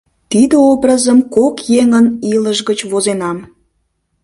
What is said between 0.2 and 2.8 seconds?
Тиде образым кок еҥын илыш гыч